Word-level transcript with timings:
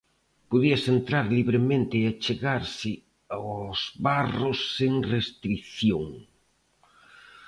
Podíase 0.51 0.87
entrar 0.97 1.25
libremente 1.37 1.93
e 2.01 2.03
achegarse 2.11 2.91
aos 3.37 3.79
barros 4.07 4.59
sen 4.75 4.93
restrición. 5.15 6.05